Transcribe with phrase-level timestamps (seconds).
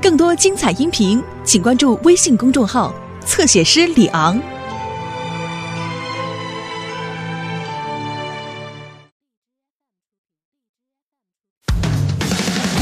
[0.00, 2.92] 更多精彩音频，请关注微信公众号
[3.24, 4.36] “侧写师李昂”。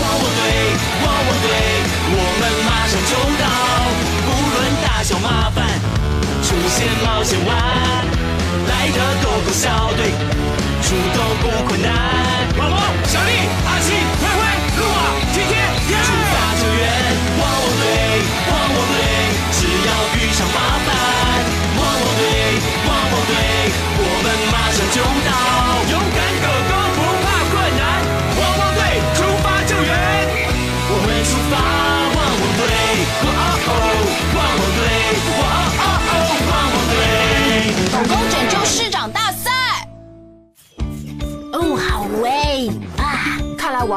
[0.00, 0.40] 汪汪队，
[1.04, 1.46] 汪汪队，
[2.08, 3.44] 我们马上就到，
[4.24, 5.58] 不论大小麻烦，
[6.42, 7.48] 出现冒险湾，
[8.66, 10.10] 来的狗狗小队，
[10.82, 11.88] 出动不困难。
[12.58, 13.30] 汪汪，小丽、
[13.66, 13.92] 阿奇、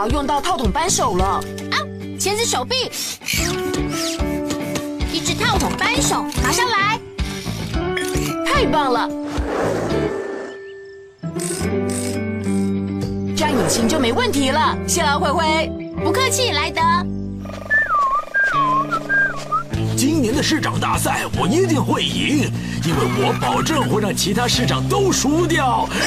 [0.04, 1.26] 要用到套筒扳手了。
[1.72, 1.80] 啊，
[2.20, 2.92] 钳子手臂，
[5.14, 7.00] 一只套筒扳手，马上来！
[8.46, 9.10] 太棒了！
[13.34, 14.78] 这样引擎就没问题了。
[14.86, 15.72] 谢了，灰灰。
[16.04, 16.82] 不客气，莱德。
[19.96, 22.52] 今年的市长大赛我一定会赢，
[22.84, 25.88] 因为我保证会让其他市长都输掉。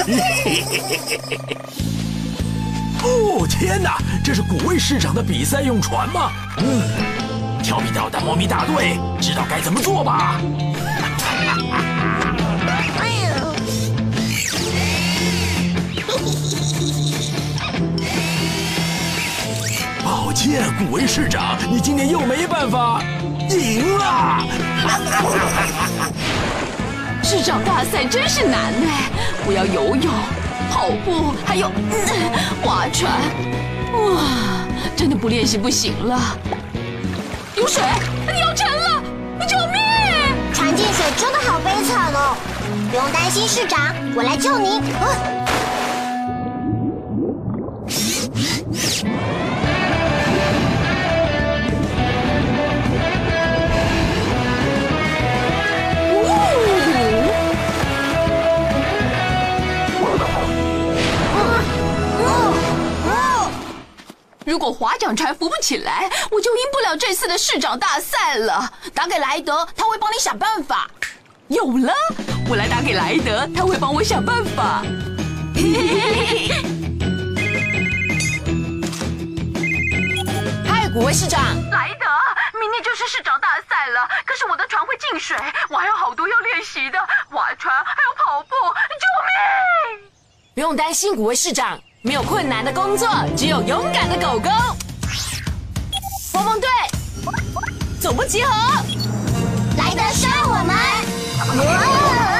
[3.39, 6.33] 哦天哪，这是古威市长的比赛用船吗？
[6.57, 6.83] 嗯，
[7.63, 10.41] 调皮捣蛋猫咪大队知道该怎么做吧？
[20.03, 23.03] 抱歉，古威市长，你今年又没办法
[23.51, 24.47] 赢了。
[27.23, 29.11] 市长大赛真是难哎！
[29.47, 30.11] 我要游泳、
[30.77, 32.33] 跑步，还有、嗯
[32.63, 33.11] 划船。
[33.95, 34.21] 哇，
[34.95, 36.21] 真的不练习不行了。
[37.57, 37.83] 有水，
[38.31, 39.03] 你要沉了！
[39.49, 39.81] 救命！
[40.53, 42.37] 船进水真的好悲惨哦！
[42.91, 45.46] 不用担心，市长，我来救你。
[65.15, 68.73] 船浮不起来，我就赢不了这次的市长大赛了。
[68.95, 70.89] 打给莱德，他会帮你想办法。
[71.49, 71.93] 有了，
[72.49, 74.83] 我来打给莱德，他会帮我想办法。
[80.67, 81.41] 嗨，古威市长。
[81.71, 82.07] 莱德，
[82.59, 85.37] 明天就是市长大赛了，可是我的船会进水，
[85.69, 86.99] 我还有好多要练习的，
[87.31, 89.07] 划船还有跑步，救
[90.01, 90.11] 命！
[90.55, 94.51] 不用担心，古威市长，没有困难的工作，只有勇敢的狗狗。
[96.37, 96.69] 汪汪队，
[97.99, 98.51] 总部集合！
[99.79, 102.36] 来得杀我们！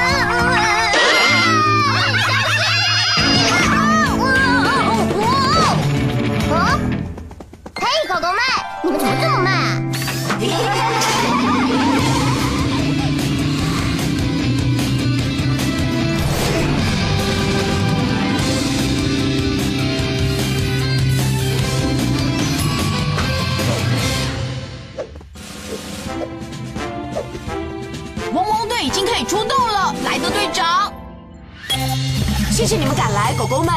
[33.47, 33.73] 狗狗们。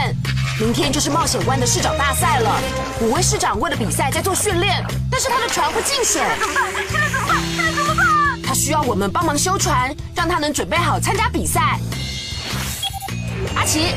[0.59, 2.61] 明天就是冒险湾的市长大赛了。
[3.01, 6.21] 五位市长为了比赛在做训练，但是他的船会进水。
[6.39, 6.71] 怎么办？
[6.91, 7.37] 现在怎么办？
[7.57, 8.43] 现在怎么办？
[8.47, 11.79] 他需要我们帮忙修船，让他能准备好参加比赛。
[13.57, 13.95] 阿奇，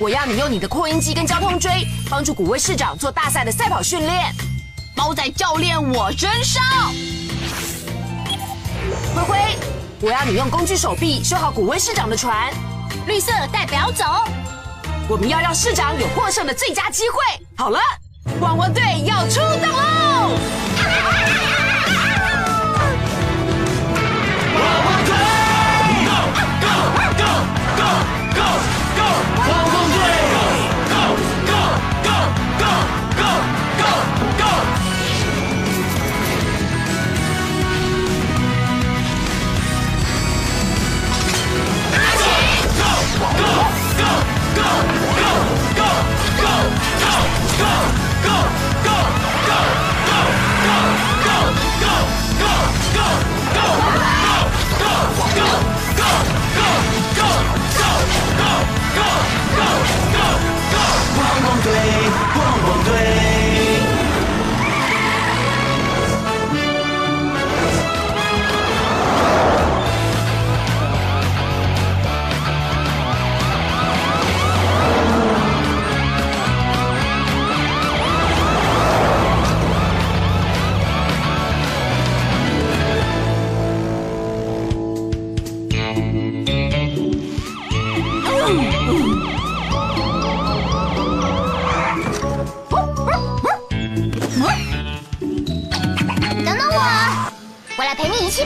[0.00, 4.34] 我要你用你的扩音机跟交通锥，帮助古威市长做大赛的赛跑训练。
[4.96, 6.62] 包在教练我身上。
[9.14, 9.38] 灰灰，
[10.00, 12.52] 我要你用工具手臂修好古威市长的船。
[13.06, 14.04] 绿色代表走。
[15.10, 17.18] 我们要让市长有获胜的最佳机会。
[17.56, 17.80] 好了，
[18.40, 20.69] 汪汪队要出动喽！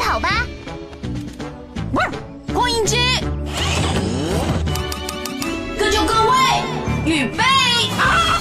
[0.05, 0.29] 跑吧。
[2.53, 2.99] 扩音机，
[5.79, 6.37] 各就各位，
[7.07, 7.43] 预备！
[7.99, 8.39] 啊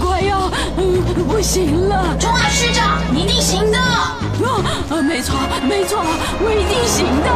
[0.00, 0.48] 快要
[1.26, 2.16] 不行了！
[2.16, 3.78] 中华师长，你一定行的！
[3.78, 5.36] 啊，没错，
[5.68, 5.98] 没错，
[6.40, 7.28] 我一定行的！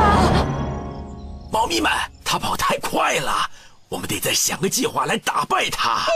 [1.51, 1.91] 猫咪们，
[2.25, 3.51] 它跑太快了，
[3.89, 6.07] 我们得再想个计划来打败它。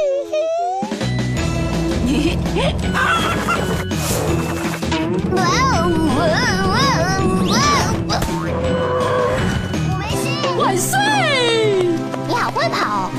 [5.35, 6.62] 哇哦哇哦
[7.49, 7.87] 哇哦！
[9.89, 10.23] 我没事，
[10.59, 10.93] 万岁！
[12.29, 13.11] 你好会跑。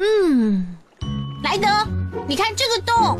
[0.00, 0.66] 嗯，
[1.44, 1.68] 莱德，
[2.26, 3.16] 你看这个洞，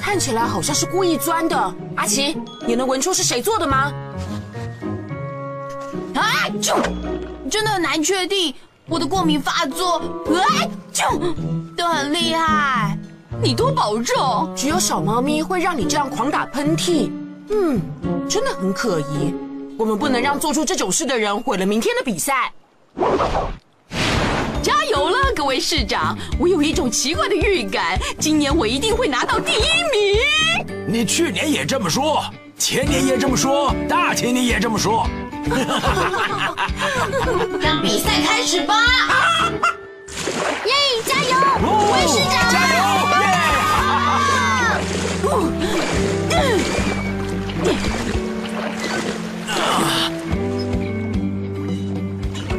[0.00, 1.74] 看起来好像是故意钻的。
[1.96, 3.92] 阿奇，你能闻出是谁做的吗？
[6.14, 6.74] 啊，就
[7.50, 8.54] 真的难确定。
[8.88, 10.00] 我的过敏发作，
[10.34, 11.04] 哎，就
[11.76, 12.96] 都很厉害。
[13.42, 14.50] 你多保重。
[14.56, 17.10] 只有小猫咪会让你这样狂打喷嚏。
[17.50, 17.78] 嗯，
[18.28, 19.34] 真的很可疑。
[19.78, 22.50] 我们不能让做出这种事的人毁了明天的比赛。
[24.62, 26.16] 加油了，各位市长！
[26.40, 30.66] 我有一种奇怪的预感，今年我一定会拿到第一名。
[30.88, 32.24] 你去年也这么说，
[32.56, 35.06] 前年也这么说，大前年也这么说。
[37.60, 38.74] 让比赛开始吧！
[40.64, 40.72] 耶，
[41.04, 41.30] 加油，
[41.62, 42.34] 五位市长！
[42.50, 42.78] 加油！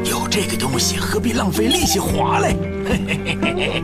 [0.06, 2.56] 有这个东西，何必浪费力气滑嘞？
[2.88, 3.84] 嘿嘿嘿嘿嘿。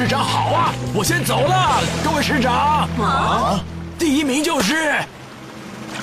[0.00, 0.72] 市长好啊！
[0.94, 2.88] 我先走了，各位市长。
[2.98, 3.60] 啊，
[3.98, 4.94] 第一名就是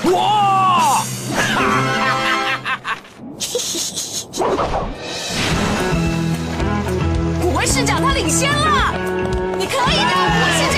[0.04, 1.04] 我。
[7.42, 8.94] 古威市长他领先了，
[9.58, 10.62] 你可以的，古威市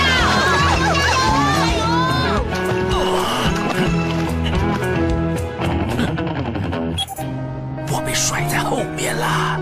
[7.92, 9.60] 我被甩在后面了。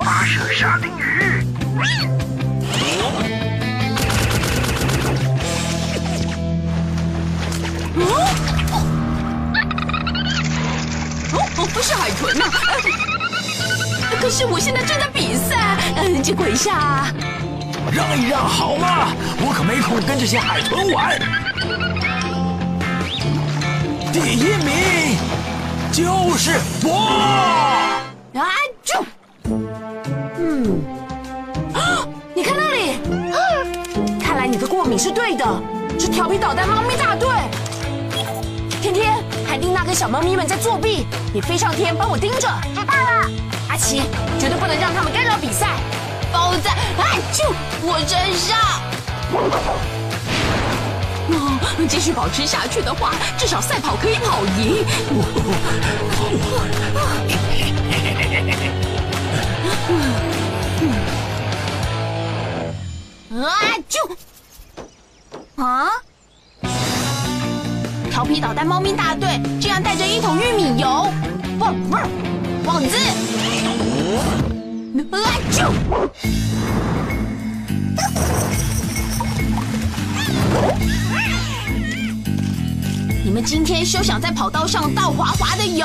[0.00, 1.42] 发射沙丁鱼。
[12.24, 12.98] 不是海豚呐、
[14.10, 17.12] 呃可是我现在正在比赛，嗯，借过一下啊。
[17.92, 19.08] 让一让好吗？
[19.40, 21.18] 我可没空跟这些海豚玩。
[24.10, 25.18] 第一名
[25.92, 26.94] 就是我。
[28.34, 28.48] 啊，
[28.82, 29.04] 就，
[30.38, 30.80] 嗯，
[31.74, 32.92] 啊，你看那里，
[33.32, 33.36] 啊
[34.22, 35.44] 看来你的过敏是对的，
[36.00, 37.28] 是调皮捣蛋猫咪大队。
[39.74, 42.48] 天天，海蒂娜跟小猫咪们在作弊，你飞上天帮我盯着。
[42.72, 43.28] 知道了。
[43.68, 44.02] 阿奇，
[44.38, 45.66] 绝对不能让他们干扰比赛。
[46.32, 47.52] 包在，啊，就
[47.82, 48.56] 我身上。
[51.26, 54.84] 哦，继续保持下去的话，至少赛跑可以跑赢。
[63.42, 63.50] 啊，
[63.88, 63.98] 就，
[65.62, 65.90] 啊！
[68.14, 71.10] 调皮捣蛋猫咪大队竟然带着一桶玉米油，
[71.58, 71.96] 不不，
[72.64, 72.96] 网子，
[75.10, 75.18] 啊
[75.50, 75.72] 就！
[83.24, 85.84] 你们今天休想在跑道上倒滑滑的油！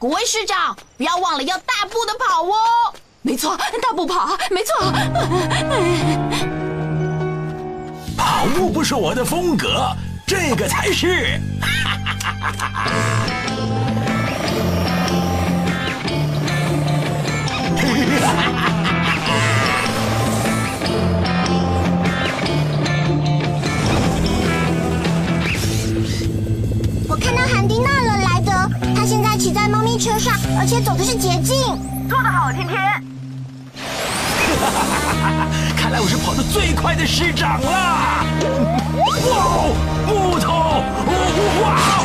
[0.00, 2.92] 古威市长，不要忘了要大步的跑哦。
[3.22, 4.92] 没错，大步跑，没错。
[8.16, 9.94] 跑步不是我的风格，
[10.26, 11.40] 这个才是。
[27.08, 28.50] 我看到韩丁娜了，莱德，
[28.96, 31.95] 她现在骑在猫咪车上，而且走的是捷径。
[35.86, 37.70] 看来我是跑得最快的市长了！
[37.70, 39.70] 哇哦，
[40.04, 40.82] 木头！
[41.62, 42.02] 哇啊！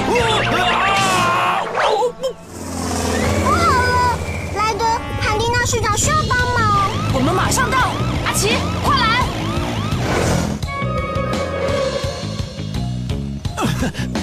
[3.43, 4.13] 不好了，
[4.55, 4.85] 莱德，
[5.19, 6.91] 韩蒂娜市长需要帮忙。
[7.11, 7.89] 我们马上到，
[8.23, 8.49] 阿奇，
[8.83, 9.25] 快来！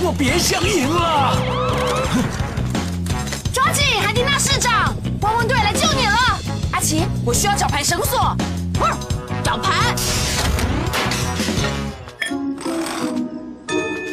[0.01, 1.37] 我别想赢了！
[3.53, 6.39] 抓紧，海蒂娜市长，汪汪队来救你了！
[6.71, 8.37] 阿奇，我我需要绞盘绳索。
[9.49, 9.97] 绞盘，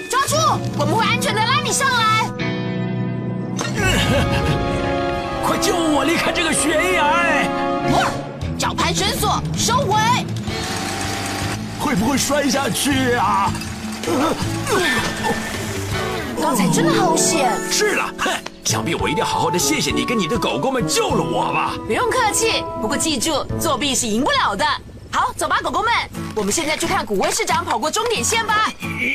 [0.10, 0.36] 抓住！
[0.80, 2.26] 我们会安全的拉你上来。
[5.46, 7.44] 快救我离开这个悬崖！
[8.58, 10.00] 绞盘绳索收回。
[11.82, 13.52] 会不会摔下去啊？
[16.42, 17.52] 刚才真的好险！
[17.70, 18.32] 是了，哼，
[18.64, 21.74] 想必我一定要好好的谢谢你跟你的狗狗们救了我吧。
[21.86, 24.66] 不用客气，不过记住，作弊是赢不了的。
[25.16, 25.94] 好，走吧，狗狗们，
[26.36, 28.70] 我们现在去看古威市长跑过终点线吧。
[28.84, 29.06] 加油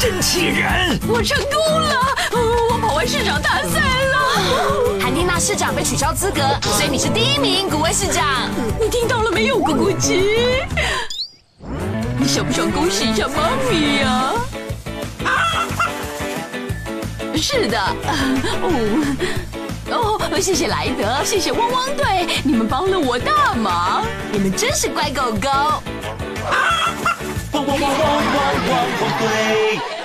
[0.00, 0.98] 真气人！
[1.06, 1.96] 我成功了，
[2.32, 5.00] 我跑完市长大赛了。
[5.00, 6.40] 韩蒂娜市长被取消资格，
[6.72, 8.50] 所以你是第一名，古威市长。
[8.80, 10.60] 你听到了没有，咕咕鸡？
[12.26, 14.32] 想不想恭喜一下妈咪呀？
[17.36, 17.78] 是的，
[18.62, 18.66] 哦
[19.90, 24.04] 哦，谢谢莱德，谢谢汪汪队，你们帮了我大忙。
[24.30, 25.48] 你们真是乖狗狗。
[27.52, 27.98] 汪汪汪汪汪
[28.68, 30.01] 汪汪队。